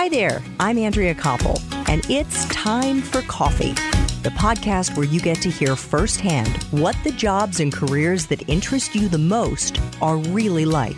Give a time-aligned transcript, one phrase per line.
[0.00, 3.72] Hi there, I'm Andrea Koppel, and it's time for coffee,
[4.22, 8.94] the podcast where you get to hear firsthand what the jobs and careers that interest
[8.94, 10.94] you the most are really like.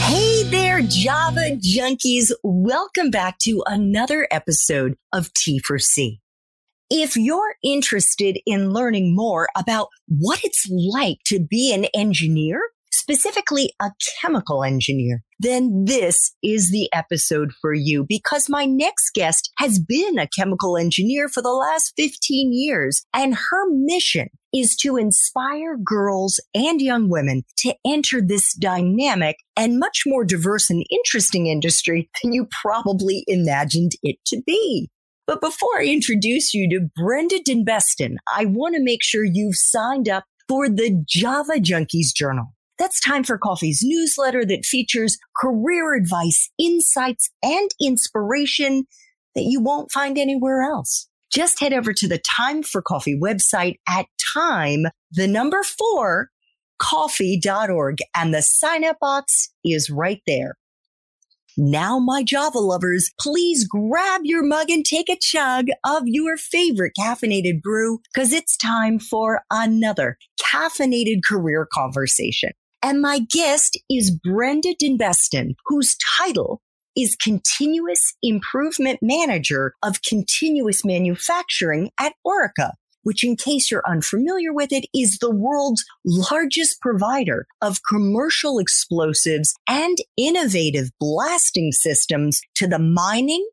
[0.00, 2.30] Hey there, Java junkies.
[2.44, 6.20] Welcome back to another episode of T for C.
[6.90, 12.60] If you're interested in learning more about what it's like to be an engineer,
[12.92, 19.50] specifically a chemical engineer, then this is the episode for you because my next guest
[19.58, 24.96] has been a chemical engineer for the last 15 years and her mission is to
[24.96, 31.46] inspire girls and young women to enter this dynamic and much more diverse and interesting
[31.46, 34.90] industry than you probably imagined it to be.
[35.26, 40.08] But before I introduce you to Brenda Dinbeston, I want to make sure you've signed
[40.08, 42.52] up for the Java Junkies Journal.
[42.82, 48.88] That's Time for Coffee's newsletter that features career advice, insights, and inspiration
[49.36, 51.08] that you won't find anywhere else.
[51.32, 56.30] Just head over to the Time for Coffee website at time, the number four,
[56.80, 60.56] coffee.org, and the sign up box is right there.
[61.56, 66.94] Now, my Java lovers, please grab your mug and take a chug of your favorite
[66.98, 70.18] caffeinated brew because it's time for another
[70.52, 72.50] caffeinated career conversation.
[72.82, 76.60] And my guest is Brenda Dinbeston, whose title
[76.96, 82.72] is Continuous Improvement Manager of Continuous Manufacturing at Orica,
[83.04, 89.54] which in case you're unfamiliar with it is the world's largest provider of commercial explosives
[89.68, 93.48] and innovative blasting systems to the mining,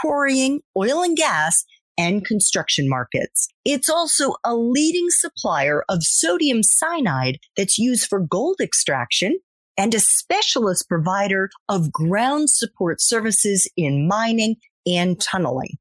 [0.00, 1.64] quarrying, oil and gas,
[1.98, 3.48] and construction markets.
[3.64, 9.38] It's also a leading supplier of sodium cyanide that's used for gold extraction
[9.76, 14.56] and a specialist provider of ground support services in mining
[14.86, 15.78] and tunneling.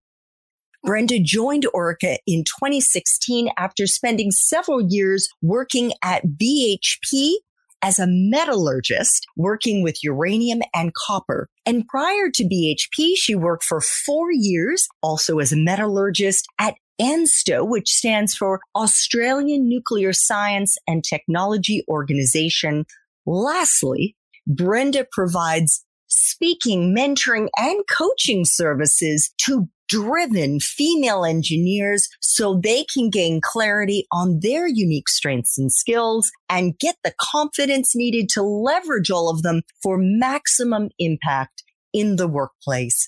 [0.84, 7.36] Brenda joined Orica in 2016 after spending several years working at BHP
[7.84, 11.50] as a metallurgist working with uranium and copper.
[11.66, 17.68] And prior to BHP, she worked for four years also as a metallurgist at ANSTO,
[17.68, 22.86] which stands for Australian Nuclear Science and Technology Organization.
[23.26, 24.16] Lastly,
[24.48, 33.40] Brenda provides speaking, mentoring, and coaching services to driven female engineers so they can gain
[33.44, 39.30] clarity on their unique strengths and skills and get the confidence needed to leverage all
[39.30, 43.08] of them for maximum impact in the workplace.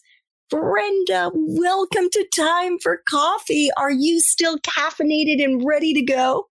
[0.52, 3.70] Brenda, welcome to Time for Coffee.
[3.78, 6.46] Are you still caffeinated and ready to go?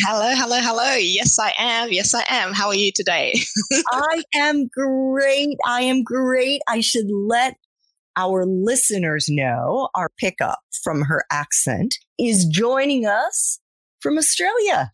[0.00, 0.94] Hello, hello, hello.
[0.96, 1.92] Yes, I am.
[1.92, 2.52] Yes, I am.
[2.52, 3.34] How are you today?
[3.92, 5.56] I am great.
[5.64, 6.60] I am great.
[6.68, 7.54] I should let
[8.16, 13.60] our listeners know our pickup from her accent is joining us
[14.00, 14.90] from Australia.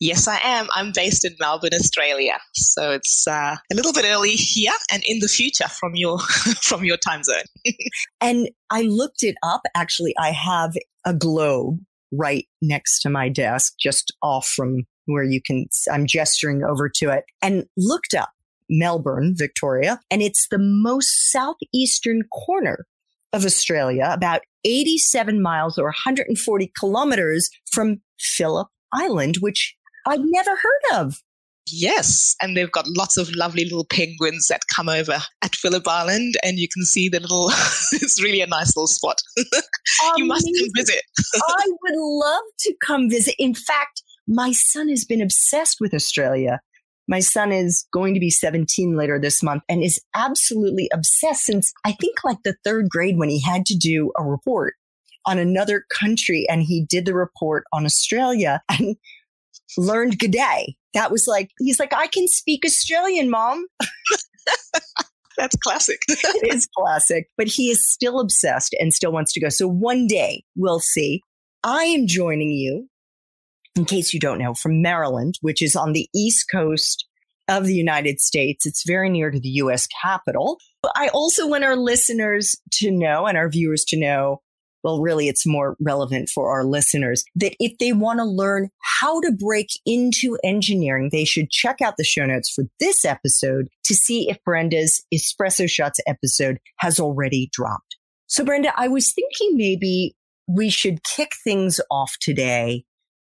[0.00, 0.66] Yes, I am.
[0.74, 2.38] I'm based in Melbourne, Australia.
[2.54, 6.18] So it's uh, a little bit early here and in the future from your
[6.62, 7.44] from your time zone.
[8.20, 9.60] and I looked it up.
[9.76, 10.72] Actually, I have
[11.04, 11.78] a globe
[12.10, 15.66] right next to my desk, just off from where you can.
[15.88, 18.30] I'm gesturing over to it and looked up
[18.72, 22.86] Melbourne, Victoria, and it's the most southeastern corner
[23.32, 31.00] of Australia, about 87 miles or 140 kilometers from Phillip Island, which I'd never heard
[31.00, 31.22] of.
[31.70, 36.34] Yes, and they've got lots of lovely little penguins that come over at Phillip Island,
[36.42, 37.50] and you can see the little.
[37.92, 39.18] it's really a nice little spot.
[40.16, 41.02] you must come visit.
[41.34, 43.36] I would love to come visit.
[43.38, 46.60] In fact, my son has been obsessed with Australia.
[47.08, 51.72] My son is going to be 17 later this month and is absolutely obsessed since
[51.84, 54.74] I think like the third grade when he had to do a report
[55.26, 58.96] on another country and he did the report on Australia and
[59.76, 60.74] learned G'day.
[60.94, 63.66] That was like, he's like, I can speak Australian, mom.
[65.38, 65.98] That's classic.
[66.08, 69.48] it is classic, but he is still obsessed and still wants to go.
[69.48, 71.22] So one day we'll see.
[71.64, 72.88] I am joining you
[73.76, 77.06] in case you don't know, from Maryland, which is on the East Coast
[77.48, 78.66] of the United States.
[78.66, 80.58] It's very near to the US Capitol.
[80.96, 84.40] I also want our listeners to know and our viewers to know
[84.82, 88.68] well, really, it's more relevant for our listeners that if they want to learn
[89.00, 93.68] how to break into engineering, they should check out the show notes for this episode
[93.84, 97.96] to see if Brenda's Espresso Shots episode has already dropped.
[98.26, 100.16] So, Brenda, I was thinking maybe
[100.48, 102.84] we should kick things off today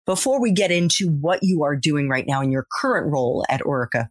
[0.07, 3.63] before we get into what you are doing right now in your current role at
[3.63, 4.09] Orica,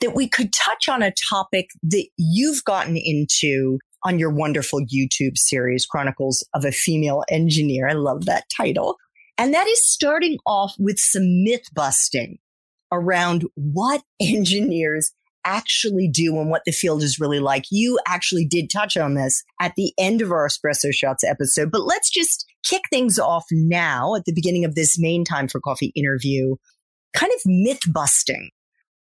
[0.00, 5.36] that we could touch on a topic that you've gotten into on your wonderful YouTube
[5.36, 7.88] series, Chronicles of a Female Engineer.
[7.88, 8.96] I love that title.
[9.36, 12.38] And that is starting off with some myth busting
[12.92, 15.12] around what engineers
[15.44, 17.64] actually do and what the field is really like.
[17.70, 21.82] You actually did touch on this at the end of our Espresso Shots episode, but
[21.82, 25.92] let's just kick things off now at the beginning of this main time for coffee
[25.94, 26.56] interview,
[27.14, 28.50] kind of myth busting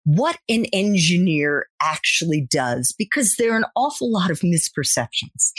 [0.06, 5.50] what an engineer actually does because there are an awful lot of misperceptions.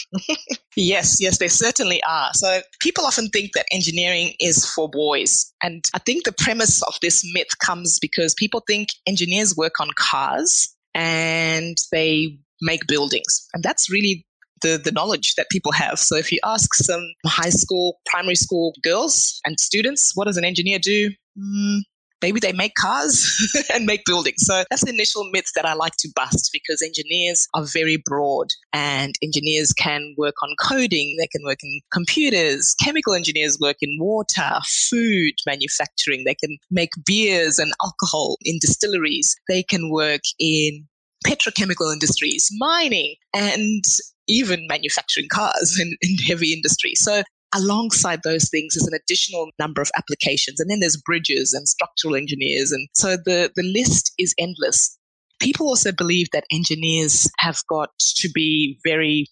[0.78, 2.30] yes, yes, there certainly are.
[2.34, 5.54] So people often think that engineering is for boys.
[5.62, 9.90] And I think the premise of this myth comes because people think engineers work on
[9.98, 13.48] cars and they make buildings.
[13.54, 14.25] And that's really
[14.62, 16.00] the, the knowledge that people have.
[16.00, 20.45] So if you ask some high school, primary school girls and students, what does an
[20.45, 21.09] engineer do?
[21.38, 21.80] Mm,
[22.21, 23.27] maybe they make cars
[23.74, 24.39] and make buildings.
[24.39, 28.48] So that's the initial myth that I like to bust because engineers are very broad
[28.74, 33.98] and engineers can work on coding, they can work in computers, chemical engineers work in
[34.00, 34.59] water,
[34.89, 40.88] food manufacturing, they can make beers and alcohol in distilleries, they can work in
[41.25, 43.84] petrochemical industries, mining, and
[44.28, 45.96] even manufacturing cars in
[46.28, 46.94] heavy industry.
[46.96, 47.24] So
[47.56, 50.60] alongside those things is an additional number of applications.
[50.60, 52.72] And then there's bridges and structural engineers.
[52.72, 54.98] And so the, the list is endless.
[55.40, 59.28] People also believe that engineers have got to be very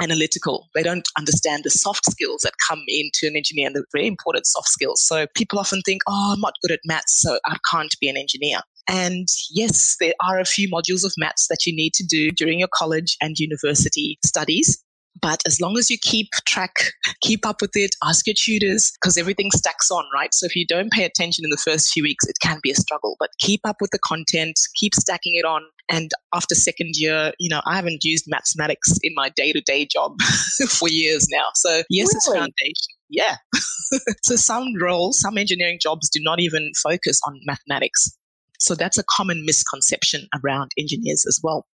[0.00, 0.68] analytical.
[0.74, 4.46] They don't understand the soft skills that come into an engineer and the very important
[4.46, 5.04] soft skills.
[5.06, 8.16] So people often think, oh, I'm not good at maths, so I can't be an
[8.16, 8.58] engineer.
[8.88, 12.60] And yes, there are a few modules of maths that you need to do during
[12.60, 14.82] your college and university studies.
[15.20, 16.74] But as long as you keep track,
[17.22, 20.32] keep up with it, ask your tutors, because everything stacks on, right?
[20.34, 22.74] So if you don't pay attention in the first few weeks, it can be a
[22.74, 23.16] struggle.
[23.18, 25.62] But keep up with the content, keep stacking it on.
[25.88, 29.86] And after second year, you know, I haven't used mathematics in my day to day
[29.86, 30.16] job
[30.68, 31.48] for years now.
[31.54, 32.16] So yes, really?
[32.16, 32.92] it's foundation.
[33.08, 33.36] Yeah.
[34.22, 38.10] so some roles, some engineering jobs do not even focus on mathematics.
[38.58, 41.66] So that's a common misconception around engineers as well.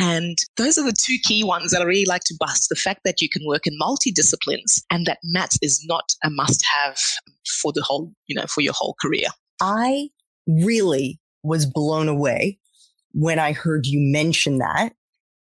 [0.00, 3.00] And those are the two key ones that I really like to bust the fact
[3.04, 6.98] that you can work in multidisciplines and that maths is not a must have
[7.60, 9.28] for the whole, you know, for your whole career.
[9.60, 10.08] I
[10.46, 12.58] really was blown away
[13.12, 14.94] when I heard you mention that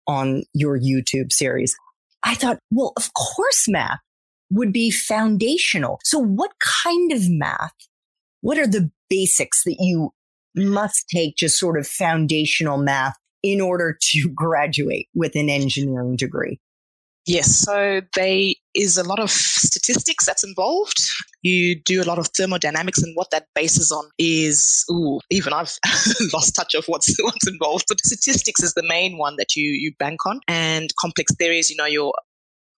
[0.07, 1.75] on your YouTube series.
[2.23, 3.99] I thought, well, of course, math
[4.49, 5.99] would be foundational.
[6.03, 7.73] So, what kind of math?
[8.41, 10.11] What are the basics that you
[10.57, 16.59] must take, just sort of foundational math in order to graduate with an engineering degree?
[17.27, 20.97] Yes, so there is a lot of statistics that's involved.
[21.41, 25.73] You do a lot of thermodynamics, and what that bases on is, ooh, even I've
[26.33, 27.83] lost touch of what's what's involved.
[27.89, 31.69] But statistics is the main one that you you bank on, and complex theories.
[31.69, 32.13] You know, your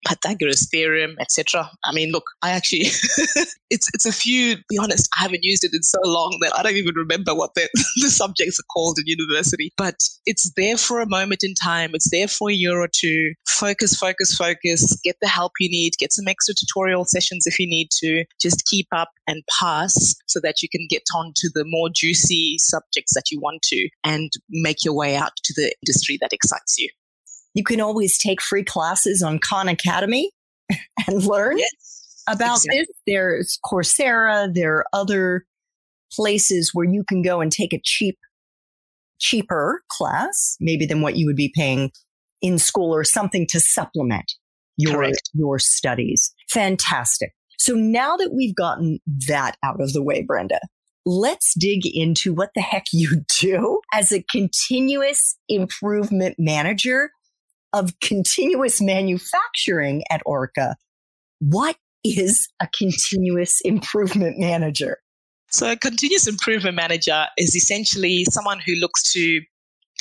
[0.06, 1.70] Pythagoras theorem, etc.
[1.84, 2.82] I mean, look, I actually,
[3.70, 4.58] it's it's a few.
[4.70, 7.54] Be honest, I haven't used it in so long that I don't even remember what
[7.56, 9.72] the, the subjects are called in university.
[9.78, 9.96] But
[10.26, 11.92] it's there for a moment in time.
[11.94, 13.34] It's there for a year or two.
[13.48, 15.00] Focus, focus, focus.
[15.04, 15.94] Get the help you need.
[16.00, 18.26] Get some extra tutorial sessions if you need to.
[18.40, 22.58] Just keep up and pass so that you can get on to the more juicy
[22.60, 26.78] subjects that you want to and make your way out to the industry that excites
[26.78, 26.90] you.
[27.58, 30.30] You can always take free classes on Khan Academy
[31.08, 32.80] and learn yes, about exactly.
[32.82, 32.88] this.
[33.08, 34.54] There's Coursera.
[34.54, 35.44] There are other
[36.12, 38.16] places where you can go and take a cheap,
[39.18, 41.92] cheaper class, maybe than what you would be paying
[42.44, 44.34] in school or something to supplement
[44.78, 46.32] your, your studies.
[46.52, 47.32] Fantastic.
[47.58, 50.60] So now that we've gotten that out of the way, Brenda,
[51.08, 57.10] let's dig into what the heck you do as a continuous improvement manager
[57.74, 60.76] of continuous manufacturing at Orica.
[61.40, 64.98] What is a continuous improvement manager?
[65.50, 69.42] So, a continuous improvement manager is essentially someone who looks to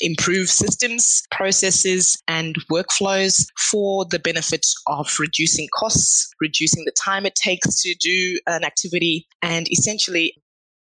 [0.00, 7.34] improve systems, processes, and workflows for the benefit of reducing costs, reducing the time it
[7.34, 10.34] takes to do an activity, and essentially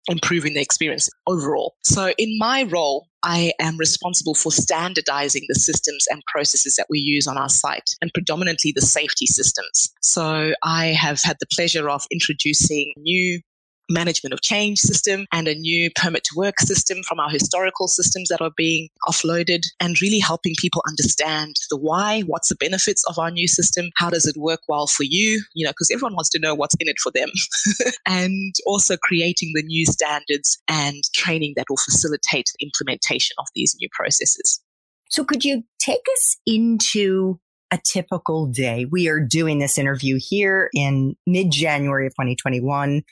[0.08, 1.74] improving the experience overall.
[1.84, 6.98] So, in my role, I am responsible for standardizing the systems and processes that we
[6.98, 9.92] use on our site and predominantly the safety systems.
[10.02, 13.40] So, I have had the pleasure of introducing new
[13.88, 18.28] management of change system and a new permit to work system from our historical systems
[18.28, 23.18] that are being offloaded and really helping people understand the why, what's the benefits of
[23.18, 26.30] our new system, how does it work well for you, you know, because everyone wants
[26.30, 27.30] to know what's in it for them.
[28.06, 33.76] and also creating the new standards and training that will facilitate the implementation of these
[33.80, 34.60] new processes.
[35.08, 37.38] So could you take us into
[37.70, 38.86] a typical day?
[38.90, 43.02] We are doing this interview here in mid January of 2021.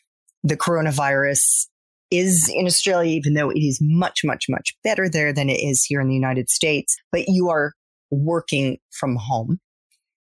[0.45, 1.67] The coronavirus
[2.11, 5.85] is in Australia, even though it is much, much, much better there than it is
[5.85, 7.73] here in the United States, but you are
[8.11, 9.59] working from home.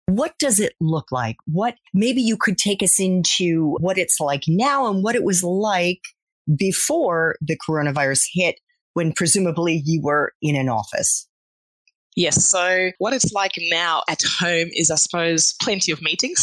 [0.07, 1.37] What does it look like?
[1.47, 5.45] What maybe you could take us into what it's like now and what it was
[5.45, 6.01] like
[6.57, 8.57] before the coronavirus hit
[8.95, 11.29] when presumably you were in an office.
[12.17, 12.45] Yes.
[12.47, 16.41] So, what it's like now at home is, I suppose, plenty of meetings.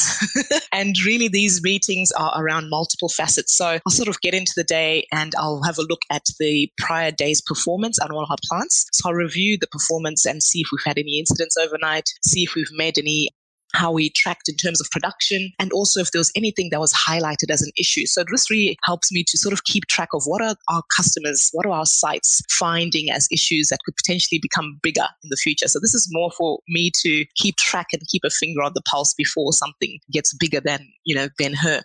[0.72, 3.56] and really, these meetings are around multiple facets.
[3.58, 6.72] So, I'll sort of get into the day and I'll have a look at the
[6.78, 8.86] prior day's performance on all our plants.
[8.94, 12.56] So, I'll review the performance and see if we've had any incidents overnight, see if
[12.56, 13.30] we've made any
[13.74, 16.94] how we tracked in terms of production, and also if there was anything that was
[16.94, 18.06] highlighted as an issue.
[18.06, 21.50] So this really helps me to sort of keep track of what are our customers,
[21.54, 25.68] what are our sites finding as issues that could potentially become bigger in the future.
[25.68, 28.82] So this is more for me to keep track and keep a finger on the
[28.90, 31.84] pulse before something gets bigger than, you know, than her.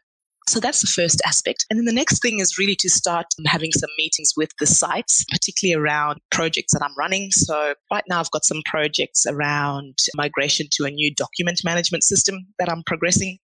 [0.53, 1.65] So that's the first aspect.
[1.71, 5.25] And then the next thing is really to start having some meetings with the sites,
[5.31, 7.31] particularly around projects that I'm running.
[7.31, 12.49] So right now I've got some projects around migration to a new document management system
[12.59, 13.39] that I'm progressing.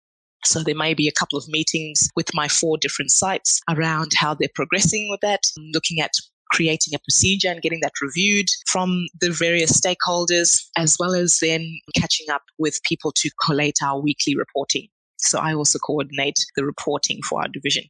[0.44, 4.34] So there may be a couple of meetings with my four different sites around how
[4.34, 5.40] they're progressing with that,
[5.72, 6.12] looking at
[6.52, 11.66] creating a procedure and getting that reviewed from the various stakeholders, as well as then
[11.96, 14.88] catching up with people to collate our weekly reporting.
[15.18, 17.84] So I also coordinate the reporting for our division.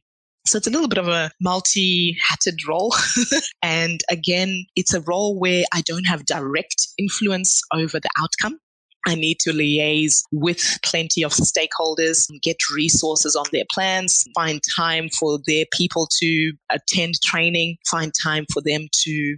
[0.45, 2.93] So it's a little bit of a multi hatted role.
[3.61, 8.59] and again, it's a role where I don't have direct influence over the outcome.
[9.07, 15.09] I need to liaise with plenty of stakeholders, get resources on their plans, find time
[15.09, 19.37] for their people to attend training, find time for them to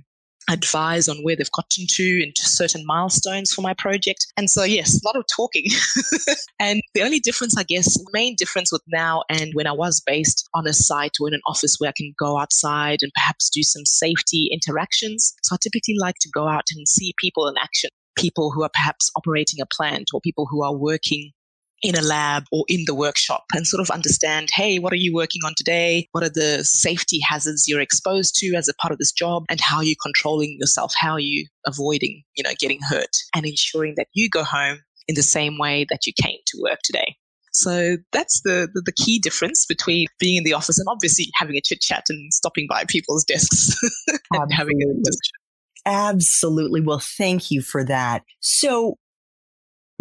[0.50, 4.27] advise on where they've gotten to and to certain milestones for my project.
[4.38, 5.65] And so, yes, a lot of talking.
[6.60, 10.01] and the only difference, I guess, the main difference with now and when I was
[10.05, 13.50] based on a site or in an office where I can go outside and perhaps
[13.50, 15.33] do some safety interactions.
[15.43, 18.69] So I typically like to go out and see people in action people who are
[18.74, 21.31] perhaps operating a plant or people who are working
[21.81, 25.13] in a lab or in the workshop and sort of understand hey, what are you
[25.13, 26.07] working on today?
[26.11, 29.43] What are the safety hazards you're exposed to as a part of this job?
[29.50, 30.93] And how are you controlling yourself?
[30.97, 35.15] How are you avoiding, you know, getting hurt and ensuring that you go home in
[35.15, 37.15] the same way that you came to work today?
[37.53, 41.57] So that's the, the, the, key difference between being in the office and obviously having
[41.57, 43.75] a chit chat and stopping by people's desks
[44.31, 45.41] and having a discussion.
[45.85, 46.81] Absolutely.
[46.81, 48.23] Well, thank you for that.
[48.39, 48.97] So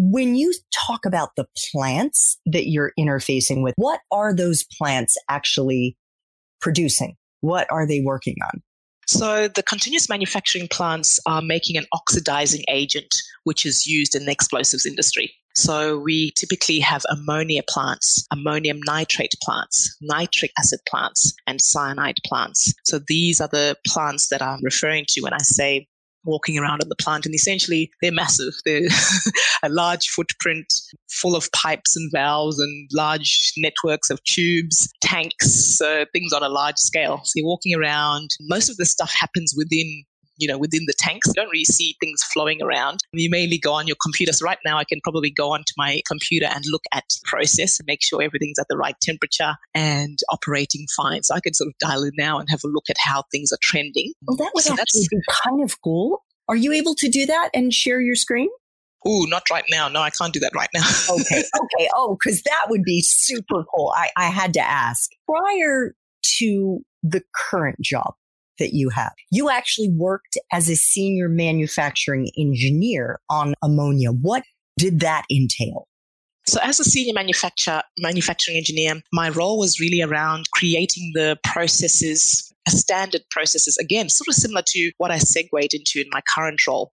[0.00, 0.54] when you
[0.86, 5.94] talk about the plants that you're interfacing with, what are those plants actually
[6.62, 7.16] producing?
[7.42, 8.62] What are they working on?
[9.06, 13.12] So, the continuous manufacturing plants are making an oxidizing agent,
[13.44, 15.34] which is used in the explosives industry.
[15.54, 22.72] So, we typically have ammonia plants, ammonium nitrate plants, nitric acid plants, and cyanide plants.
[22.84, 25.88] So, these are the plants that I'm referring to when I say
[26.24, 28.52] walking around on the plant and essentially they're massive.
[28.64, 28.88] They're
[29.62, 30.66] a large footprint
[31.10, 36.48] full of pipes and valves and large networks of tubes tanks uh, things on a
[36.48, 37.20] large scale.
[37.24, 38.30] So you're walking around.
[38.40, 40.04] Most of the stuff happens within
[40.40, 41.28] you know, within the tanks.
[41.28, 43.00] You don't really see things flowing around.
[43.12, 44.32] You mainly go on your computer.
[44.32, 47.78] So right now I can probably go onto my computer and look at the process
[47.78, 51.22] and make sure everything's at the right temperature and operating fine.
[51.22, 53.52] So I can sort of dial in now and have a look at how things
[53.52, 54.12] are trending.
[54.26, 56.24] Well, that would so actually be kind of cool.
[56.48, 58.48] Are you able to do that and share your screen?
[59.06, 59.88] Oh, not right now.
[59.88, 60.86] No, I can't do that right now.
[61.10, 61.38] okay.
[61.38, 61.88] Okay.
[61.94, 63.92] Oh, because that would be super cool.
[63.96, 65.10] I, I had to ask.
[65.26, 65.94] Prior
[66.38, 68.14] to the current job,
[68.60, 69.12] that you have.
[69.32, 74.12] You actually worked as a senior manufacturing engineer on ammonia.
[74.12, 74.44] What
[74.78, 75.88] did that entail?
[76.46, 82.52] So, as a senior manufacturer, manufacturing engineer, my role was really around creating the processes,
[82.68, 86.92] standard processes, again, sort of similar to what I segued into in my current role.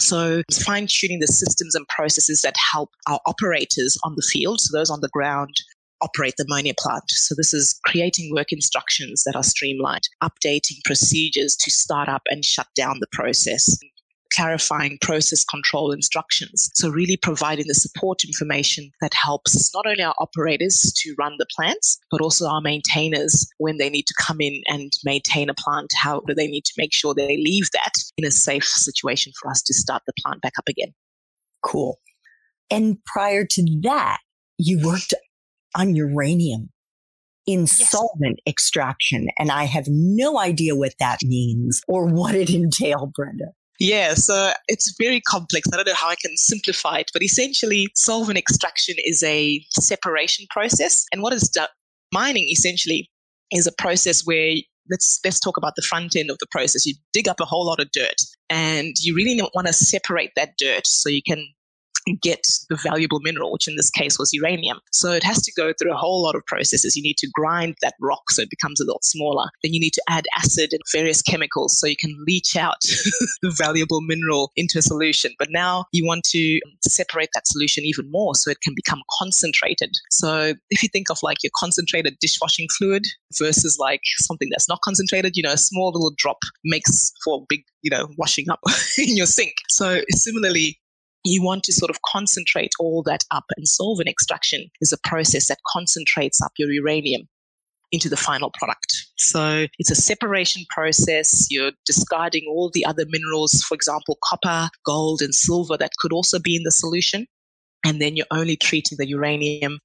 [0.00, 4.76] So, fine tuning the systems and processes that help our operators on the field, so
[4.76, 5.54] those on the ground,
[6.02, 7.04] operate the ammonia plant.
[7.08, 12.44] So this is creating work instructions that are streamlined, updating procedures to start up and
[12.44, 13.78] shut down the process,
[14.34, 16.70] clarifying process control instructions.
[16.74, 21.46] So really providing the support information that helps not only our operators to run the
[21.54, 25.90] plants, but also our maintainers when they need to come in and maintain a plant.
[25.96, 29.50] How do they need to make sure they leave that in a safe situation for
[29.50, 30.94] us to start the plant back up again?
[31.62, 31.98] Cool.
[32.70, 34.18] And prior to that,
[34.58, 35.12] you worked
[35.74, 36.70] on uranium
[37.46, 37.90] in yes.
[37.90, 39.28] solvent extraction.
[39.38, 43.46] And I have no idea what that means or what it entailed, Brenda.
[43.80, 45.68] Yeah, so it's very complex.
[45.72, 50.46] I don't know how I can simplify it, but essentially, solvent extraction is a separation
[50.50, 51.04] process.
[51.12, 51.62] And what is do-
[52.12, 53.10] mining essentially
[53.50, 54.54] is a process where
[54.88, 56.86] let's let's talk about the front end of the process.
[56.86, 60.52] You dig up a whole lot of dirt, and you really want to separate that
[60.58, 61.48] dirt so you can
[62.20, 64.78] get the valuable mineral, which in this case was uranium.
[64.92, 66.96] So it has to go through a whole lot of processes.
[66.96, 69.48] You need to grind that rock so it becomes a lot smaller.
[69.62, 72.80] Then you need to add acid and various chemicals so you can leach out
[73.42, 75.32] the valuable mineral into a solution.
[75.38, 79.90] But now you want to separate that solution even more so it can become concentrated.
[80.10, 83.04] So if you think of like your concentrated dishwashing fluid
[83.38, 87.46] versus like something that's not concentrated, you know, a small little drop makes for a
[87.48, 88.60] big you know, washing up
[88.98, 89.54] in your sink.
[89.68, 90.78] So similarly,
[91.24, 95.48] you want to sort of concentrate all that up and solvent extraction is a process
[95.48, 97.28] that concentrates up your uranium
[97.92, 99.06] into the final product.
[99.18, 101.46] So it's a separation process.
[101.50, 106.38] You're discarding all the other minerals, for example, copper, gold, and silver that could also
[106.38, 107.26] be in the solution.
[107.84, 109.78] And then you're only treating the uranium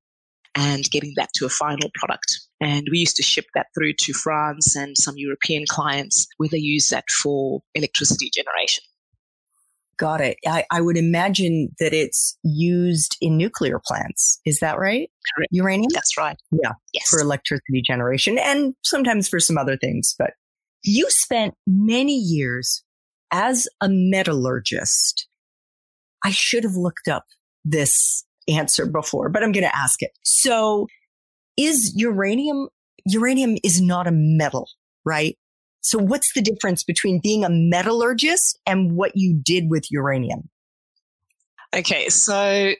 [0.55, 2.39] and getting that to a final product.
[2.61, 6.57] And we used to ship that through to France and some European clients where they
[6.57, 8.83] use that for electricity generation.
[9.97, 10.37] Got it.
[10.45, 14.39] I, I would imagine that it's used in nuclear plants.
[14.45, 15.09] Is that right?
[15.35, 15.49] Correct.
[15.51, 15.89] Uranium?
[15.93, 16.37] That's right.
[16.51, 16.73] Yeah.
[16.93, 17.07] Yes.
[17.09, 20.13] For electricity generation and sometimes for some other things.
[20.17, 20.31] But
[20.83, 22.83] you spent many years
[23.31, 25.27] as a metallurgist.
[26.23, 27.25] I should have looked up
[27.65, 30.11] this answer before, but I'm going to ask it.
[30.23, 30.87] So
[31.57, 32.69] is uranium,
[33.05, 34.69] uranium is not a metal,
[35.05, 35.37] right?
[35.87, 40.49] So what's the difference between being a metallurgist and what you did with uranium?
[41.73, 42.73] Okay, so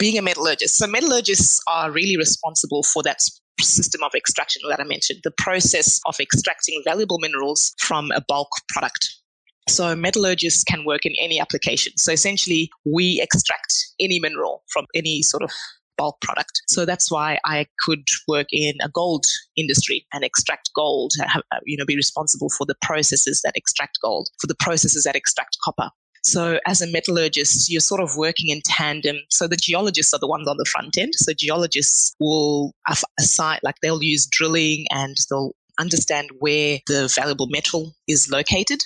[0.00, 0.76] being a metallurgist.
[0.76, 3.18] So metallurgists are really responsible for that
[3.60, 8.48] system of extraction that I mentioned, the process of extracting valuable minerals from a bulk
[8.70, 9.14] product.
[9.68, 11.92] So metallurgists can work in any application.
[11.96, 15.52] So essentially, we extract any mineral from any sort of
[15.96, 16.62] bulk product.
[16.68, 19.24] So that's why I could work in a gold
[19.56, 24.28] industry and extract gold, uh, you know, be responsible for the processes that extract gold,
[24.40, 25.90] for the processes that extract copper.
[26.24, 29.16] So as a metallurgist, you're sort of working in tandem.
[29.30, 31.12] So the geologists are the ones on the front end.
[31.16, 32.72] So geologists will
[33.18, 38.78] assign, like they'll use drilling and they'll understand where the valuable metal is located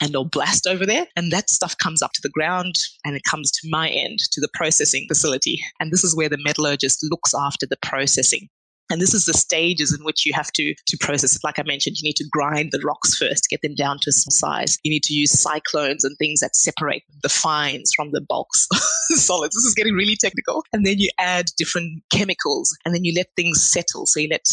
[0.00, 1.06] and they'll blast over there.
[1.16, 4.40] And that stuff comes up to the ground and it comes to my end, to
[4.40, 5.60] the processing facility.
[5.78, 8.48] And this is where the metallurgist looks after the processing.
[8.90, 11.38] And this is the stages in which you have to, to process.
[11.44, 14.32] Like I mentioned, you need to grind the rocks first, get them down to some
[14.32, 14.78] size.
[14.82, 18.66] You need to use cyclones and things that separate the fines from the bulks
[19.10, 19.54] solids.
[19.54, 20.64] This is getting really technical.
[20.72, 24.06] And then you add different chemicals and then you let things settle.
[24.06, 24.44] So you let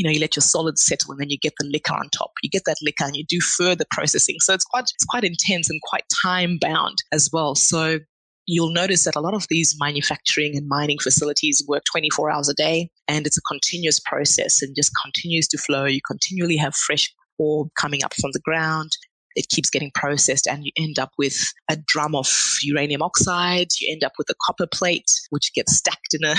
[0.00, 2.30] you know, you let your solids settle and then you get the liquor on top.
[2.42, 4.36] You get that liquor and you do further processing.
[4.38, 7.54] So it's quite, it's quite intense and quite time bound as well.
[7.54, 7.98] So
[8.46, 12.54] you'll notice that a lot of these manufacturing and mining facilities work 24 hours a
[12.54, 15.84] day and it's a continuous process and just continues to flow.
[15.84, 18.92] You continually have fresh ore coming up from the ground
[19.36, 22.28] it keeps getting processed and you end up with a drum of
[22.62, 26.34] uranium oxide you end up with a copper plate which gets stacked in a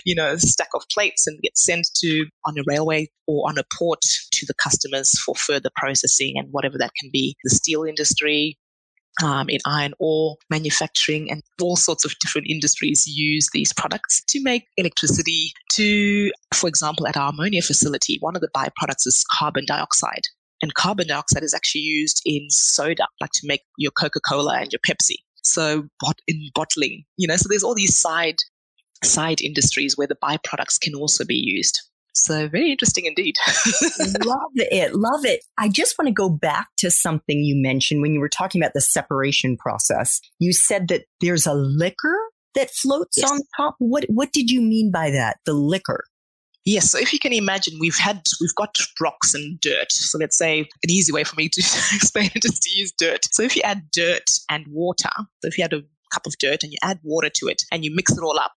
[0.04, 3.64] you know stack of plates and gets sent to on a railway or on a
[3.76, 4.00] port
[4.32, 7.36] to the customers for further processing and whatever that can be.
[7.44, 8.58] The steel industry
[9.22, 14.42] um, in iron ore manufacturing and all sorts of different industries use these products to
[14.42, 18.18] make electricity to for example at our ammonia facility.
[18.20, 20.26] One of the byproducts is carbon dioxide
[20.62, 24.70] and carbon dioxide is actually used in soda, like to make your Coca Cola and
[24.72, 25.16] your Pepsi.
[25.42, 28.36] So, bot- in bottling, you know, so there's all these side
[29.04, 31.80] side industries where the byproducts can also be used.
[32.14, 33.34] So very interesting indeed.
[34.24, 34.94] love it.
[34.94, 35.44] Love it.
[35.58, 38.72] I just want to go back to something you mentioned when you were talking about
[38.72, 40.20] the separation process.
[40.38, 42.16] You said that there's a liquor
[42.54, 43.30] that floats yes.
[43.30, 43.76] on top.
[43.78, 45.36] What what did you mean by that?
[45.44, 46.04] The liquor?
[46.66, 46.90] Yes.
[46.90, 49.92] So if you can imagine, we've had, we've got rocks and dirt.
[49.92, 51.60] So let's say an easy way for me to
[51.94, 53.20] explain it is to use dirt.
[53.30, 56.64] So if you add dirt and water, so if you had a cup of dirt
[56.64, 58.52] and you add water to it and you mix it all up,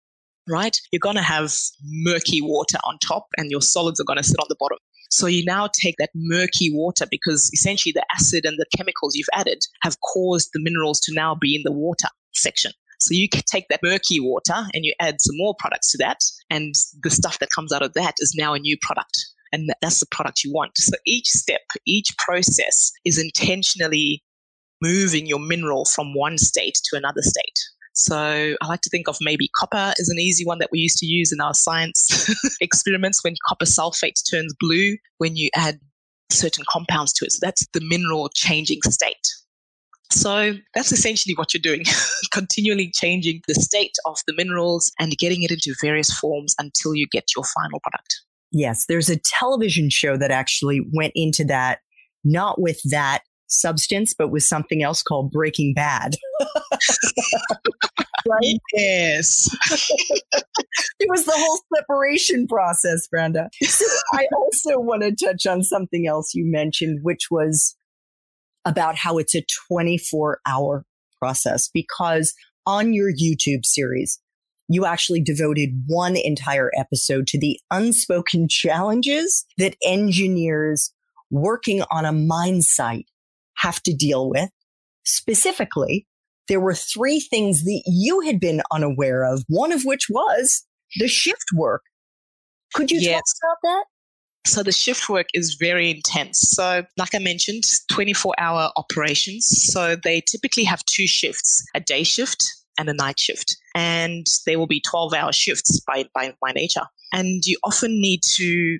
[0.49, 0.75] right?
[0.91, 1.53] You're going to have
[1.85, 4.79] murky water on top and your solids are going to sit on the bottom.
[5.11, 9.27] So you now take that murky water because essentially the acid and the chemicals you've
[9.35, 12.73] added have caused the minerals to now be in the water section.
[12.99, 16.19] So you take that murky water and you add some more products to that,
[16.51, 19.27] and the stuff that comes out of that is now a new product.
[19.53, 20.73] And that's the product you want.
[20.77, 24.23] So each step, each process is intentionally
[24.83, 27.59] moving your mineral from one state to another state.
[27.95, 30.99] So I like to think of maybe copper is an easy one that we used
[30.99, 35.81] to use in our science experiments when copper sulfate turns blue when you add
[36.31, 37.33] certain compounds to it.
[37.33, 39.27] So that's the mineral changing state.
[40.11, 41.85] So that's essentially what you're doing,
[42.33, 47.07] continually changing the state of the minerals and getting it into various forms until you
[47.11, 48.23] get your final product.
[48.51, 51.81] Yes, there's a television show that actually went into that,
[52.25, 56.17] not with that substance, but with something else called Breaking Bad.
[58.27, 58.59] right?
[58.75, 59.49] Yes.
[61.01, 63.49] it was the whole separation process, Brenda.
[64.15, 67.77] I also want to touch on something else you mentioned, which was
[68.69, 70.85] about how it's a 24 hour
[71.19, 72.35] process because
[72.67, 74.21] on your YouTube series,
[74.69, 80.93] you actually devoted one entire episode to the unspoken challenges that engineers
[81.31, 83.07] working on a mine site
[83.57, 84.51] have to deal with.
[85.05, 86.07] Specifically,
[86.49, 90.67] there were three things that you had been unaware of, one of which was
[90.99, 91.83] the shift work.
[92.75, 93.23] Could you yes.
[93.41, 93.85] talk about that?
[94.49, 96.41] So the shift work is very intense.
[96.41, 99.47] So, like I mentioned, 24 hour operations.
[99.47, 102.43] So they typically have two shifts a day shift
[102.79, 103.57] and a night shift.
[103.75, 106.87] And they will be 12 hour shifts by, by, by nature.
[107.13, 108.79] And you often need to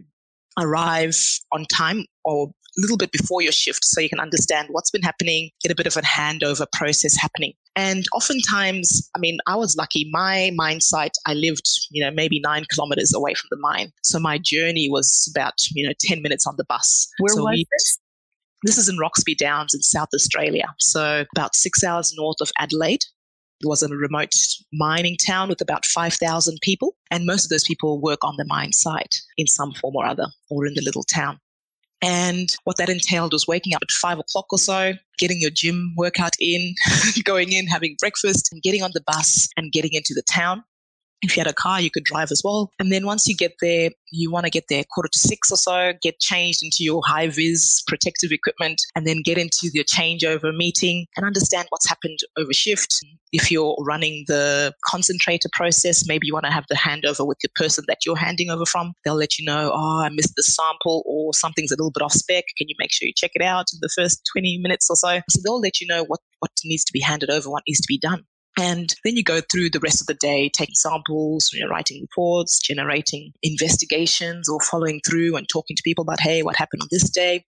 [0.59, 1.17] arrive
[1.53, 5.03] on time or a little bit before your shift so you can understand what's been
[5.03, 7.53] happening, get a bit of a handover process happening.
[7.79, 10.11] And oftentimes, I mean, I was lucky.
[10.11, 11.63] My mine site, I lived,
[11.93, 13.93] you know, maybe nine kilometers away from the mine.
[14.03, 17.09] So my journey was about, you know, 10 minutes on the bus.
[17.21, 17.99] Where so was we, this?
[18.65, 20.75] This is in Roxby Downs in South Australia.
[20.81, 23.05] So about six hours north of Adelaide.
[23.61, 24.35] It was a remote
[24.73, 26.97] mining town with about 5,000 people.
[27.13, 30.27] And most of those people work on the mine site in some form or other
[30.51, 31.39] or in the little town.
[32.01, 35.95] And what that entailed was waking up at five o'clock or so, getting your gym
[35.97, 36.75] workout in,
[37.25, 40.63] going in, having breakfast, and getting on the bus and getting into the town.
[41.23, 42.71] If you had a car, you could drive as well.
[42.79, 45.57] And then once you get there, you want to get there quarter to six or
[45.57, 50.55] so, get changed into your high vis protective equipment, and then get into the changeover
[50.55, 52.95] meeting and understand what's happened over shift.
[53.33, 57.51] If you're running the concentrator process, maybe you want to have the handover with the
[57.57, 58.95] person that you're handing over from.
[59.05, 62.13] They'll let you know, oh, I missed the sample or something's a little bit off
[62.13, 62.45] spec.
[62.57, 65.21] Can you make sure you check it out in the first 20 minutes or so?
[65.29, 67.89] So they'll let you know what, what needs to be handed over, what needs to
[67.89, 68.25] be done.
[68.59, 72.01] And then you go through the rest of the day, taking samples, you know, writing
[72.01, 76.89] reports, generating investigations, or following through and talking to people about, hey, what happened on
[76.91, 77.45] this day?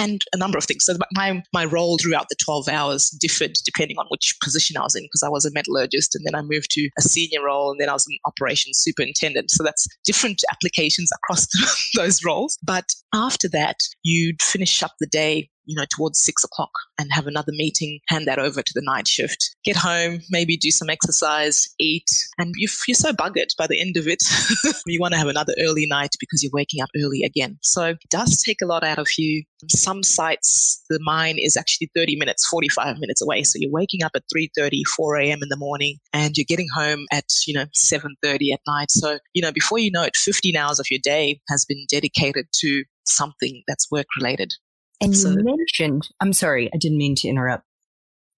[0.00, 0.84] and a number of things.
[0.84, 4.96] So my my role throughout the 12 hours differed depending on which position I was
[4.96, 7.80] in because I was a metallurgist and then I moved to a senior role and
[7.80, 9.50] then I was an operations superintendent.
[9.50, 11.46] So that's different applications across
[11.96, 12.56] those roles.
[12.62, 17.26] But after that, you'd finish up the day you know, towards six o'clock and have
[17.26, 21.68] another meeting, hand that over to the night shift, get home, maybe do some exercise,
[21.78, 24.22] eat, and you're, you're so buggered by the end of it.
[24.86, 27.58] you want to have another early night because you're waking up early again.
[27.62, 29.44] So it does take a lot out of you.
[29.68, 33.42] Some sites, the mine is actually 30 minutes, 45 minutes away.
[33.42, 35.38] So you're waking up at 3.30, 4 a.m.
[35.42, 38.90] in the morning and you're getting home at, you know, 7.30 at night.
[38.90, 42.46] So, you know, before you know it, 15 hours of your day has been dedicated
[42.60, 44.54] to something that's work related.
[45.00, 47.64] And you mentioned, I'm sorry, I didn't mean to interrupt.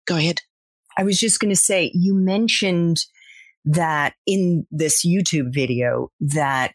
[0.06, 0.40] Go ahead.
[0.98, 3.04] I was just going to say, you mentioned
[3.64, 6.74] that in this YouTube video that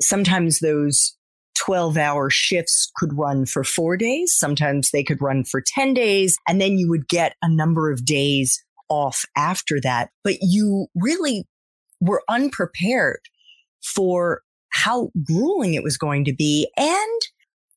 [0.00, 1.16] sometimes those
[1.58, 4.34] 12 hour shifts could run for four days.
[4.36, 6.36] Sometimes they could run for 10 days.
[6.48, 10.10] And then you would get a number of days off after that.
[10.24, 11.46] But you really
[12.00, 13.20] were unprepared
[13.82, 17.22] for how grueling it was going to be and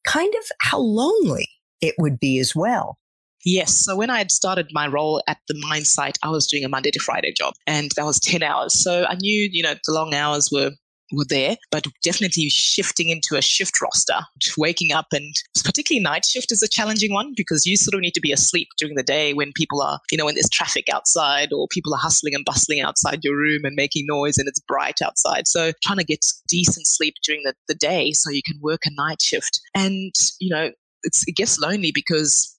[0.05, 1.47] kind of how lonely
[1.81, 2.97] it would be as well.
[3.43, 3.73] Yes.
[3.73, 6.69] So when I had started my role at the mine site, I was doing a
[6.69, 8.73] Monday to Friday job and that was 10 hours.
[8.73, 10.71] So I knew, you know, the long hours were
[11.11, 14.19] were there, but definitely shifting into a shift roster,
[14.57, 18.13] waking up and particularly night shift is a challenging one because you sort of need
[18.13, 21.51] to be asleep during the day when people are, you know, when there's traffic outside
[21.53, 24.99] or people are hustling and bustling outside your room and making noise and it's bright
[25.03, 25.47] outside.
[25.47, 28.91] So trying to get decent sleep during the, the day so you can work a
[28.93, 29.59] night shift.
[29.75, 30.71] And, you know,
[31.03, 32.57] it's, it gets lonely because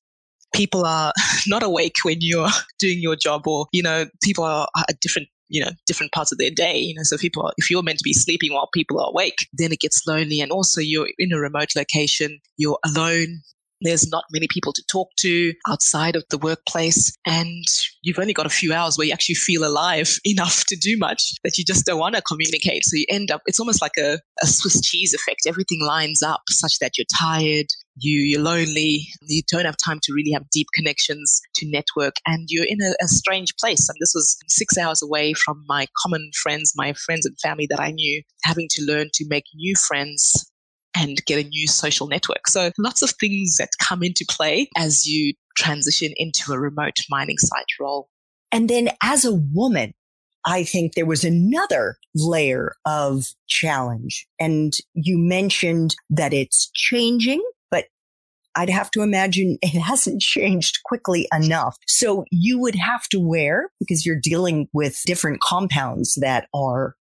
[0.54, 1.12] people are
[1.46, 5.62] not awake when you're doing your job or you know people are at different you
[5.62, 8.04] know different parts of their day you know so people are, if you're meant to
[8.04, 10.40] be sleeping while people are awake then it gets lonely.
[10.40, 13.42] And also you're in a remote location you're alone
[13.82, 17.64] there's not many people to talk to outside of the workplace and
[18.02, 21.32] you've only got a few hours where you actually feel alive enough to do much
[21.44, 22.84] that you just don't want to communicate.
[22.84, 25.40] So you end up it's almost like a, a swiss cheese effect.
[25.46, 30.12] Everything lines up such that you're tired you you're lonely you don't have time to
[30.12, 34.12] really have deep connections to network and you're in a, a, strange place and this
[34.14, 38.22] was six hours away from my common friends my friends and family that i knew
[38.44, 40.50] having to learn to make new friends
[40.94, 45.06] and get a new social network so lots of things that come into play as
[45.06, 48.08] you transition into a remote mining site role.
[48.50, 49.92] And then as a woman,
[50.44, 54.26] I think there was another layer of challenge.
[54.40, 57.42] And you mentioned that it's changing,
[58.54, 61.76] I'd have to imagine it hasn't changed quickly enough.
[61.86, 66.94] So you would have to wear, because you're dealing with different compounds that are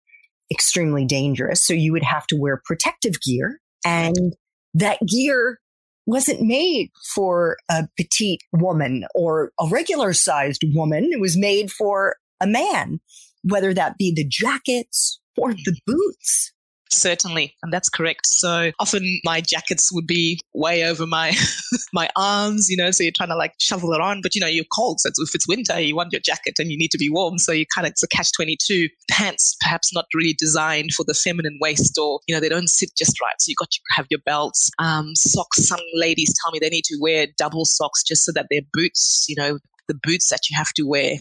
[0.51, 1.65] extremely dangerous.
[1.65, 4.35] So you would have to wear protective gear and
[4.73, 5.59] that gear
[6.05, 11.09] wasn't made for a petite woman or a regular sized woman.
[11.11, 12.99] It was made for a man,
[13.43, 15.93] whether that be the jackets or the mm-hmm.
[15.93, 16.53] boots.
[16.93, 18.27] Certainly, and that's correct.
[18.27, 21.33] So often my jackets would be way over my
[21.93, 22.91] my arms, you know.
[22.91, 24.99] So you're trying to like shovel it on, but you know you're cold.
[24.99, 27.37] So if it's winter, you want your jacket and you need to be warm.
[27.37, 28.89] So you kind of it's a catch twenty two.
[29.09, 32.89] Pants perhaps not really designed for the feminine waist, or you know they don't sit
[32.97, 33.35] just right.
[33.39, 35.65] So you got to have your belts, um, socks.
[35.65, 39.25] Some ladies tell me they need to wear double socks just so that their boots,
[39.29, 41.19] you know, the boots that you have to wear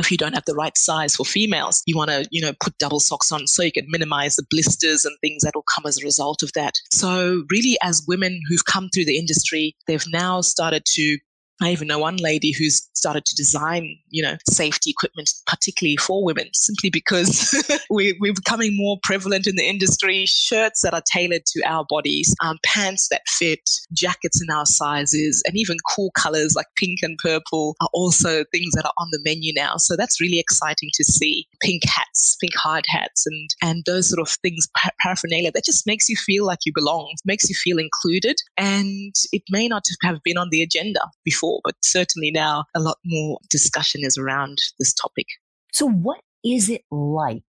[0.00, 2.76] if you don't have the right size for females, you want to, you know, put
[2.78, 5.98] double socks on so you can minimize the blisters and things that will come as
[5.98, 6.74] a result of that.
[6.92, 11.18] So really as women who've come through the industry, they've now started to
[11.62, 16.24] I even know one lady who's started to design, you know, safety equipment, particularly for
[16.24, 17.54] women, simply because
[17.90, 20.24] we, are becoming more prevalent in the industry.
[20.26, 25.42] Shirts that are tailored to our bodies, um, pants that fit, jackets in our sizes,
[25.46, 29.20] and even cool colors like pink and purple are also things that are on the
[29.24, 29.76] menu now.
[29.76, 31.46] So that's really exciting to see.
[31.62, 34.66] Pink hats, pink hard hats, and and those sort of things,
[35.02, 39.42] paraphernalia that just makes you feel like you belong, makes you feel included, and it
[39.50, 43.38] may not have been on the agenda before before, but certainly now a lot more
[43.48, 45.26] discussion is around this topic.
[45.72, 47.42] So, what is it like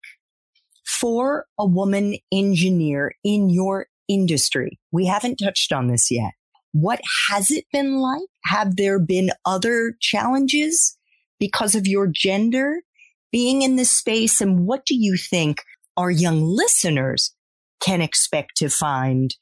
[0.85, 4.79] for a woman engineer in your industry?
[4.91, 6.33] We haven't touched on this yet.
[6.73, 8.27] What has it been like?
[8.45, 10.97] Have there been other challenges
[11.39, 12.81] because of your gender
[13.31, 14.41] being in this space?
[14.41, 15.63] And what do you think
[15.97, 17.33] our young listeners
[17.81, 19.35] can expect to find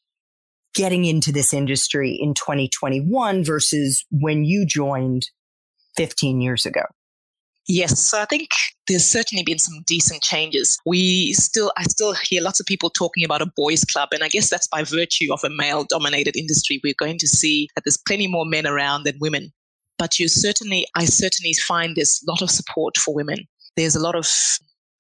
[0.75, 5.23] getting into this industry in 2021 versus when you joined
[5.97, 6.83] 15 years ago?
[7.67, 8.49] Yes, so I think
[8.87, 10.75] there's certainly been some decent changes.
[10.87, 14.27] We still, I still hear lots of people talking about a boys' club, and I
[14.27, 16.81] guess that's by virtue of a male-dominated industry.
[16.83, 19.51] We're going to see that there's plenty more men around than women.
[19.99, 23.47] But you certainly, I certainly find there's a lot of support for women.
[23.77, 24.25] There's a lot of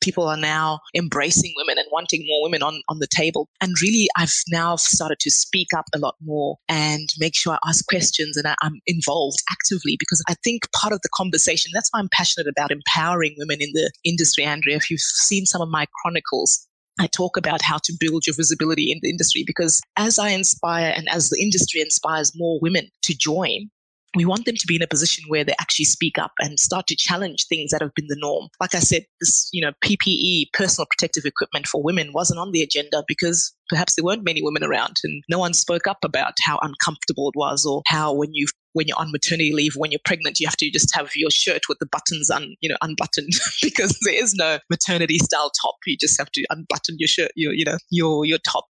[0.01, 3.47] people are now embracing women and wanting more women on, on the table.
[3.61, 7.59] And really, I've now started to speak up a lot more and make sure I
[7.67, 11.89] ask questions and I, I'm involved actively because I think part of the conversation, that's
[11.91, 14.77] why I'm passionate about empowering women in the industry, Andrea.
[14.77, 16.67] If you've seen some of my chronicles,
[16.99, 20.93] I talk about how to build your visibility in the industry because as I inspire
[20.95, 23.69] and as the industry inspires more women to join,
[24.15, 26.87] we want them to be in a position where they actually speak up and start
[26.87, 28.47] to challenge things that have been the norm.
[28.59, 32.61] Like I said, this, you know, PPE, personal protective equipment for women wasn't on the
[32.61, 36.57] agenda because perhaps there weren't many women around and no one spoke up about how
[36.61, 40.39] uncomfortable it was or how when you when you're on maternity leave, when you're pregnant,
[40.39, 43.97] you have to just have your shirt with the buttons un, you know, unbuttoned because
[44.05, 45.75] there is no maternity style top.
[45.85, 48.65] You just have to unbutton your shirt, your, you know, your, your top.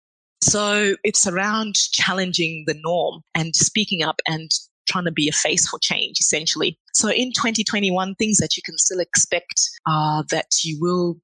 [0.43, 4.51] So it's around challenging the norm and speaking up and
[4.87, 6.77] trying to be a face for change, essentially.
[6.93, 11.17] So in 2021, things that you can still expect are that you will,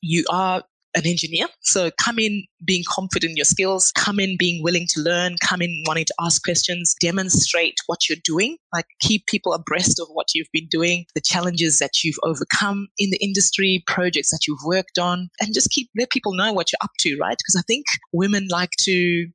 [0.00, 0.62] you are
[0.94, 1.46] an engineer.
[1.62, 5.62] So come in being confident in your skills, come in being willing to learn, come
[5.62, 10.34] in wanting to ask questions, demonstrate what you're doing, like keep people abreast of what
[10.34, 14.98] you've been doing, the challenges that you've overcome in the industry, projects that you've worked
[14.98, 17.38] on, and just keep let people know what you're up to, right?
[17.38, 19.28] Because I think women like to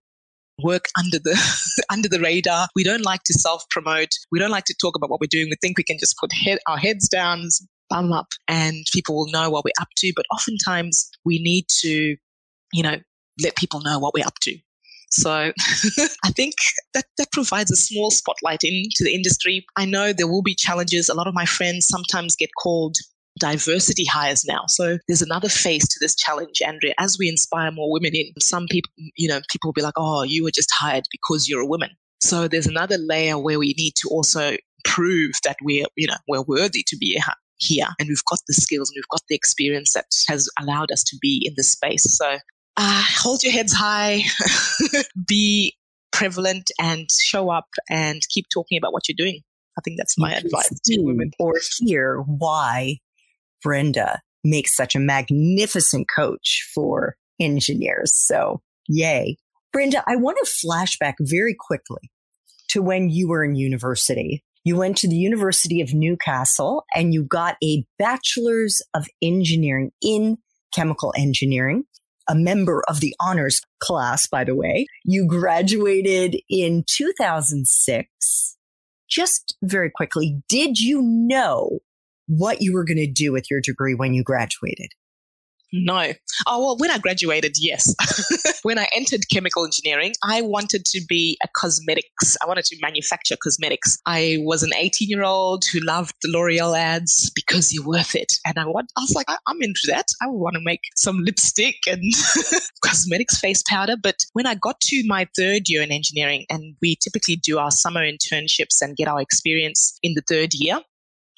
[0.62, 1.38] work under the
[1.92, 2.68] under the radar.
[2.76, 4.10] We don't like to self promote.
[4.32, 5.48] We don't like to talk about what we're doing.
[5.50, 7.48] We think we can just put head, our heads down,
[7.90, 10.14] bum up, and people will know what we're up to.
[10.16, 12.16] But oftentimes we need to,
[12.74, 12.98] you know,
[13.42, 14.58] let people know what we're up to.
[15.10, 15.52] So
[16.26, 16.56] I think
[16.94, 19.66] that, that provides a small spotlight into the industry.
[19.78, 21.08] I know there will be challenges.
[21.08, 22.96] A lot of my friends sometimes get called
[23.38, 24.64] diversity hires now.
[24.68, 26.94] So there's another face to this challenge, Andrea.
[27.00, 30.24] As we inspire more women in, some people, you know, people will be like, oh,
[30.24, 31.90] you were just hired because you're a woman.
[32.22, 36.42] So there's another layer where we need to also prove that we're, you know, we're
[36.42, 37.22] worthy to be
[37.58, 41.04] here and we've got the skills and we've got the experience that has allowed us
[41.04, 42.18] to be in this space.
[42.18, 42.38] So
[42.78, 44.24] uh, hold your heads high,
[45.28, 45.76] be
[46.12, 49.42] prevalent and show up and keep talking about what you're doing.
[49.78, 51.32] I think that's my advice to women.
[51.40, 52.98] Or hear why
[53.64, 58.14] Brenda makes such a magnificent coach for engineers.
[58.14, 59.38] So, yay.
[59.74, 62.10] Brenda, I want to flashback very quickly
[62.70, 64.44] to when you were in university.
[64.64, 70.38] You went to the University of Newcastle and you got a bachelor's of engineering in
[70.74, 71.84] chemical engineering,
[72.28, 74.86] a member of the honors class, by the way.
[75.06, 78.58] You graduated in 2006.
[79.10, 81.80] Just very quickly, did you know
[82.28, 84.90] what you were going to do with your degree when you graduated?
[85.74, 86.14] No.
[86.46, 87.94] Oh, well, when I graduated, yes.
[88.64, 92.38] when I entered chemical engineering, I wanted to be a cosmetics.
[92.42, 93.98] I wanted to manufacture cosmetics.
[94.06, 98.32] I was an 18 year old who loved the L'Oreal ads because you're worth it.
[98.46, 100.06] And I, want, I was like, I, I'm into that.
[100.22, 102.02] I want to make some lipstick and
[102.84, 103.96] cosmetics face powder.
[104.02, 107.72] But when I got to my third year in engineering, and we typically do our
[107.72, 110.80] summer internships and get our experience in the third year,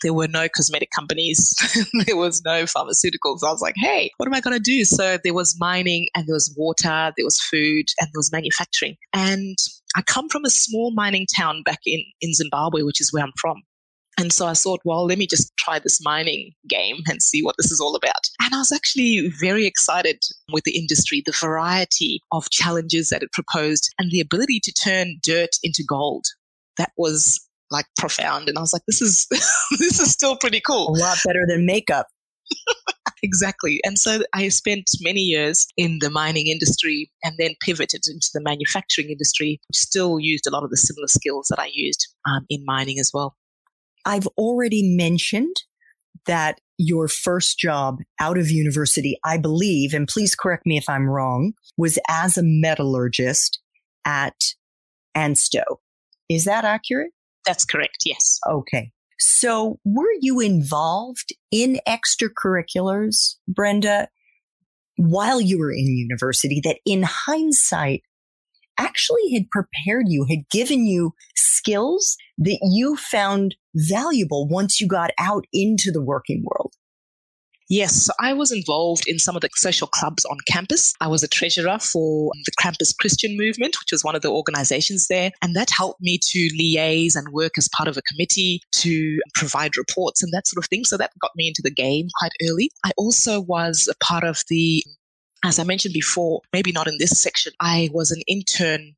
[0.01, 1.55] there were no cosmetic companies.
[2.05, 3.43] there was no pharmaceuticals.
[3.43, 4.85] I was like, hey, what am I going to do?
[4.85, 8.95] So there was mining and there was water, there was food and there was manufacturing.
[9.13, 9.57] And
[9.95, 13.33] I come from a small mining town back in, in Zimbabwe, which is where I'm
[13.39, 13.63] from.
[14.19, 17.55] And so I thought, well, let me just try this mining game and see what
[17.57, 18.27] this is all about.
[18.41, 23.31] And I was actually very excited with the industry, the variety of challenges that it
[23.31, 26.25] proposed and the ability to turn dirt into gold.
[26.77, 27.39] That was
[27.71, 28.49] like profound.
[28.49, 29.27] And I was like, this is
[29.79, 30.95] this is still pretty cool.
[30.95, 32.07] A lot better than makeup.
[33.23, 33.79] exactly.
[33.83, 38.41] And so I spent many years in the mining industry and then pivoted into the
[38.41, 42.45] manufacturing industry, which still used a lot of the similar skills that I used um,
[42.49, 43.35] in mining as well.
[44.05, 45.55] I've already mentioned
[46.25, 51.09] that your first job out of university, I believe, and please correct me if I'm
[51.09, 53.59] wrong, was as a metallurgist
[54.05, 54.35] at
[55.15, 55.63] ANSTO.
[56.29, 57.11] Is that accurate?
[57.45, 58.39] That's correct, yes.
[58.49, 58.91] Okay.
[59.19, 64.07] So were you involved in extracurriculars, Brenda,
[64.95, 68.03] while you were in university that in hindsight
[68.77, 75.11] actually had prepared you, had given you skills that you found valuable once you got
[75.19, 76.73] out into the working world?
[77.69, 80.95] Yes, I was involved in some of the social clubs on campus.
[81.01, 85.05] I was a treasurer for the Campus Christian Movement, which was one of the organizations
[85.07, 85.29] there.
[85.43, 89.77] And that helped me to liaise and work as part of a committee to provide
[89.77, 90.83] reports and that sort of thing.
[90.83, 92.71] So that got me into the game quite early.
[92.83, 94.83] I also was a part of the
[95.43, 98.95] as I mentioned before, maybe not in this section, I was an intern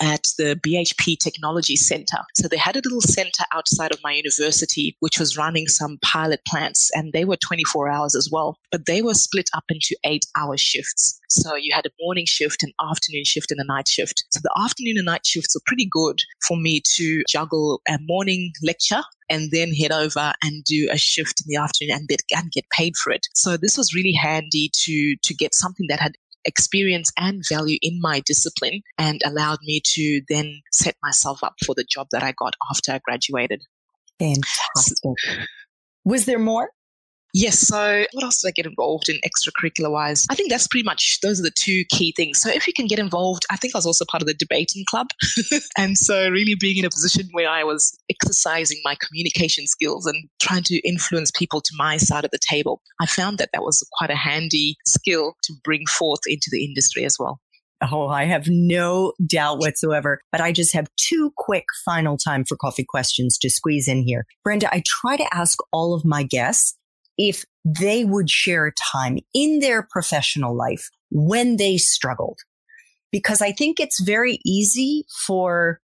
[0.00, 2.18] at the BHP Technology Center.
[2.34, 6.40] So they had a little center outside of my university, which was running some pilot
[6.46, 8.58] plants, and they were 24 hours as well.
[8.70, 11.18] But they were split up into eight hour shifts.
[11.30, 14.24] So you had a morning shift, an afternoon shift, and a night shift.
[14.30, 18.52] So the afternoon and night shifts were pretty good for me to juggle a morning
[18.62, 22.64] lecture and then head over and do a shift in the afternoon and, and get
[22.70, 23.26] paid for it.
[23.34, 26.12] So this was really handy to to get something that had
[26.44, 31.74] experience and value in my discipline and allowed me to then set myself up for
[31.74, 33.62] the job that I got after I graduated.
[34.18, 35.14] Fantastic.
[36.04, 36.70] Was there more?
[37.34, 37.58] Yes.
[37.58, 40.26] So, what else did I get involved in extracurricular wise?
[40.30, 42.40] I think that's pretty much those are the two key things.
[42.40, 44.84] So, if you can get involved, I think I was also part of the debating
[44.88, 45.08] club.
[45.78, 50.28] and so, really being in a position where I was exercising my communication skills and
[50.40, 53.86] trying to influence people to my side of the table, I found that that was
[53.92, 57.40] quite a handy skill to bring forth into the industry as well.
[57.80, 60.20] Oh, I have no doubt whatsoever.
[60.32, 64.26] But I just have two quick final time for coffee questions to squeeze in here.
[64.42, 66.76] Brenda, I try to ask all of my guests
[67.18, 72.38] if they would share time in their professional life when they struggled.
[73.10, 75.80] Because I think it's very easy for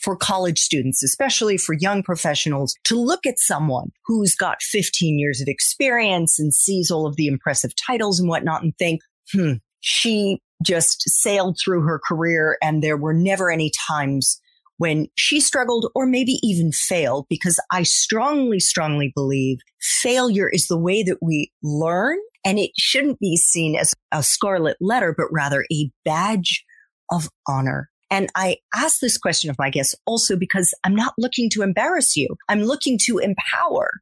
[0.00, 5.42] for college students, especially for young professionals, to look at someone who's got 15 years
[5.42, 10.38] of experience and sees all of the impressive titles and whatnot and think, hmm, she
[10.64, 14.40] just sailed through her career and there were never any times
[14.80, 20.78] when she struggled or maybe even failed, because I strongly, strongly believe failure is the
[20.78, 22.16] way that we learn
[22.46, 26.64] and it shouldn't be seen as a scarlet letter, but rather a badge
[27.12, 27.90] of honor.
[28.10, 32.16] And I ask this question of my guests also because I'm not looking to embarrass
[32.16, 32.28] you.
[32.48, 34.00] I'm looking to empower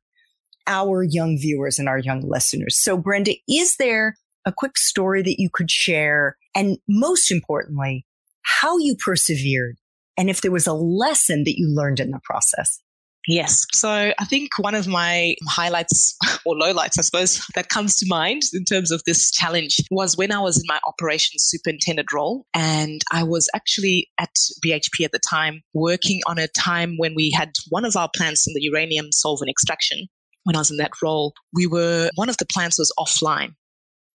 [0.69, 2.81] our young viewers and our young listeners.
[2.81, 4.17] So Brenda, is there
[4.47, 6.37] a quick story that you could share?
[6.55, 8.07] And most importantly,
[8.43, 9.77] how you persevered
[10.19, 12.81] and if there was a lesson that you learned in the process.
[13.29, 13.67] Yes.
[13.75, 16.17] So I think one of my highlights
[16.47, 20.33] or lowlights, I suppose, that comes to mind in terms of this challenge was when
[20.33, 22.47] I was in my operations superintendent role.
[22.55, 24.31] And I was actually at
[24.65, 28.47] BHP at the time working on a time when we had one of our plants
[28.49, 30.07] in the uranium solvent extraction.
[30.45, 33.51] When I was in that role, we were, one of the plants was offline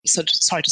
[0.06, 0.24] so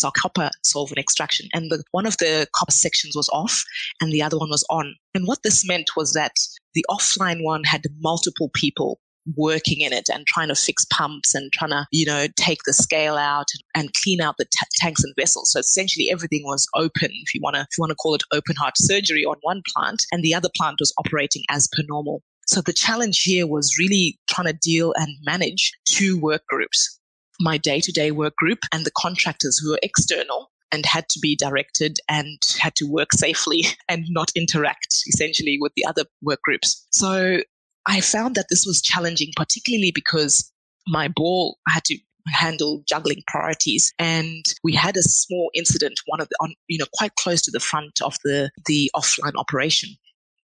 [0.04, 1.48] our copper solvent extraction.
[1.54, 3.64] And the, one of the copper sections was off
[4.02, 4.96] and the other one was on.
[5.14, 6.34] And what this meant was that
[6.74, 9.00] the offline one had multiple people
[9.36, 12.74] working in it and trying to fix pumps and trying to, you know, take the
[12.74, 15.52] scale out and clean out the t- tanks and vessels.
[15.52, 18.24] So essentially everything was open, if you want to, if you want to call it
[18.34, 22.24] open heart surgery on one plant and the other plant was operating as per normal.
[22.48, 27.00] So the challenge here was really trying to deal and manage two work groups.
[27.42, 31.20] My day to day work group and the contractors who were external and had to
[31.20, 36.40] be directed and had to work safely and not interact essentially with the other work
[36.44, 36.88] groups.
[36.92, 37.42] So
[37.88, 40.52] I found that this was challenging, particularly because
[40.88, 46.30] my ball had to handle juggling priorities and we had a small incident one of
[46.30, 49.90] the on you know quite close to the front of the the offline operation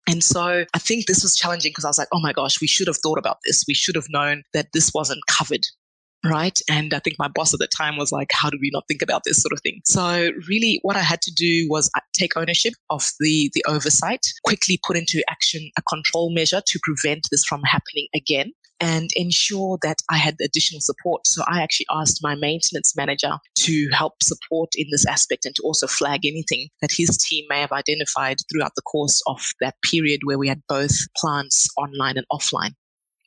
[0.09, 2.69] and so I think this was challenging because I was like, oh my gosh, we
[2.69, 3.65] should have thought about this.
[3.67, 5.67] We should have known that this wasn't covered
[6.25, 6.59] right?
[6.69, 9.03] And I think my boss at the time was like, how do we not think
[9.03, 9.81] about this sort of thing?
[9.85, 14.27] So really what I had to do was uh, take ownership of the, the oversight,
[14.45, 19.79] quickly put into action a control measure to prevent this from happening again and ensure
[19.83, 21.27] that I had additional support.
[21.27, 25.63] So I actually asked my maintenance manager to help support in this aspect and to
[25.63, 30.21] also flag anything that his team may have identified throughout the course of that period
[30.25, 32.73] where we had both plants online and offline.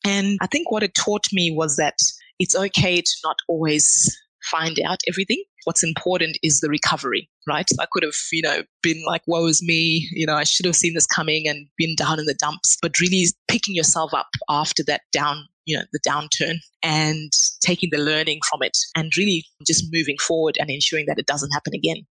[0.05, 1.97] And I think what it taught me was that
[2.39, 4.17] it's okay to not always
[4.49, 5.43] find out everything.
[5.65, 7.69] What's important is the recovery, right?
[7.79, 10.75] I could have, you know, been like, woe is me, you know, I should have
[10.75, 14.83] seen this coming and been down in the dumps, but really picking yourself up after
[14.87, 17.31] that down, you know, the downturn and
[17.61, 21.51] taking the learning from it and really just moving forward and ensuring that it doesn't
[21.51, 22.07] happen again.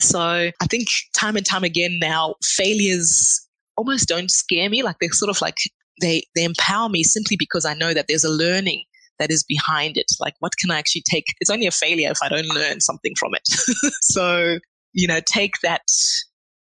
[0.00, 4.82] So I think time and time again now, failures almost don't scare me.
[4.82, 5.56] Like they're sort of like,
[6.00, 8.84] they, they empower me simply because I know that there's a learning
[9.20, 10.10] that is behind it.
[10.18, 11.26] Like, what can I actually take?
[11.40, 13.46] It's only a failure if I don't learn something from it.
[14.02, 14.58] so,
[14.92, 15.82] you know, take that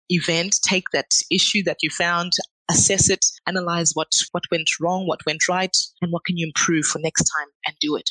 [0.08, 2.32] event, take that issue that you found,
[2.70, 6.86] assess it, analyze what, what went wrong, what went right, and what can you improve
[6.86, 8.10] for next time and do it.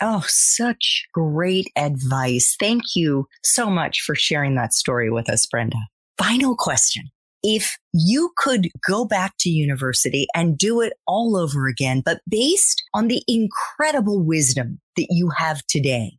[0.00, 2.56] Oh, such great advice.
[2.60, 5.78] Thank you so much for sharing that story with us, Brenda.
[6.16, 7.10] Final question
[7.42, 12.82] if you could go back to university and do it all over again, but based
[12.94, 16.18] on the incredible wisdom that you have today,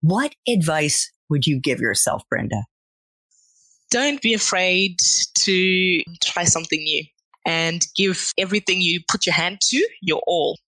[0.00, 2.64] what advice would you give yourself, Brenda?
[3.90, 4.98] Don't be afraid
[5.40, 7.04] to try something new
[7.46, 10.58] and give everything you put your hand to your all.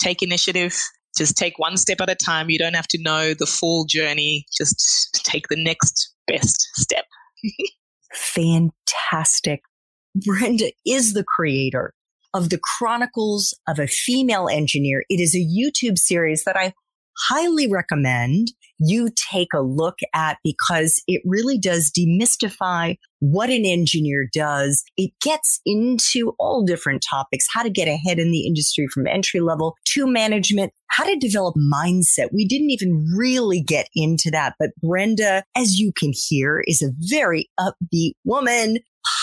[0.00, 0.80] Take initiative.
[1.16, 2.50] Just take one step at a time.
[2.50, 4.46] You don't have to know the full journey.
[4.56, 7.04] Just take the next best step.
[8.12, 9.62] fantastic.
[10.14, 11.94] Brenda is the creator
[12.34, 15.04] of the Chronicles of a Female Engineer.
[15.08, 16.74] It is a YouTube series that I
[17.28, 18.48] highly recommend
[18.80, 24.82] you take a look at because it really does demystify what an engineer does.
[24.96, 29.40] It gets into all different topics, how to get ahead in the industry from entry
[29.40, 32.28] level to management, how to develop mindset.
[32.32, 36.92] We didn't even really get into that, but Brenda, as you can hear, is a
[36.98, 38.78] very upbeat woman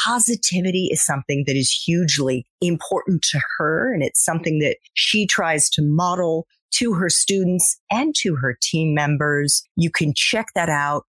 [0.06, 3.94] positivity is something that is hugely important to her.
[3.94, 8.94] And it's something that she tries to model to her students and to her team
[8.94, 9.64] members.
[9.76, 11.06] You can check that out.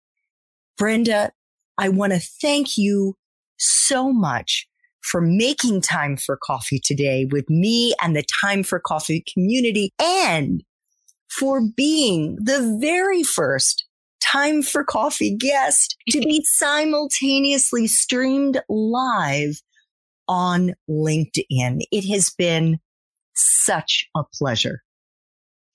[0.78, 1.32] Brenda,
[1.78, 3.16] I want to thank you
[3.58, 4.68] so much
[5.02, 10.64] for making time for coffee today with me and the time for coffee community and
[11.30, 13.86] for being the very first
[14.22, 19.62] time for coffee guest to be simultaneously streamed live
[20.28, 21.82] on LinkedIn.
[21.92, 22.80] It has been
[23.36, 24.82] such a pleasure.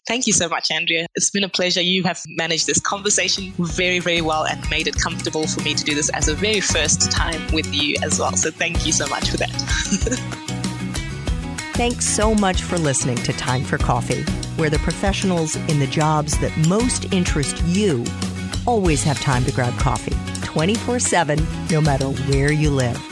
[0.06, 1.06] Thank you so much, Andrea.
[1.14, 1.80] It's been a pleasure.
[1.80, 5.84] You have managed this conversation very, very well and made it comfortable for me to
[5.84, 8.36] do this as a very first time with you as well.
[8.36, 10.48] So thank you so much for that.
[11.74, 14.22] Thanks so much for listening to Time for Coffee,
[14.56, 18.04] where the professionals in the jobs that most interest you
[18.66, 23.11] always have time to grab coffee 24 7, no matter where you live.